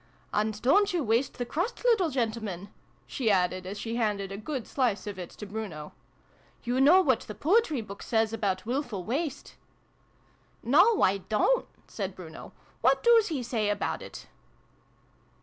[0.33, 2.69] "And don't you waste the crust, little gentle man!"
[3.05, 5.93] she added, as she handed a good slice of it to Bruno."
[6.63, 9.57] You know what the poetry book says about wilful waste
[10.73, 12.51] ?""No, I dont," said Bruno."
[12.81, 14.25] What doos he say about it